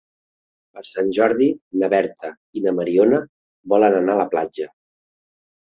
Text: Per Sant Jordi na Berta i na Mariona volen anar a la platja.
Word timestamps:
Per 0.77 0.81
Sant 0.91 1.11
Jordi 1.17 1.49
na 1.83 1.91
Berta 1.95 2.33
i 2.61 2.65
na 2.67 2.75
Mariona 2.81 3.21
volen 3.77 4.01
anar 4.03 4.19
a 4.19 4.23
la 4.25 4.29
platja. 4.35 4.71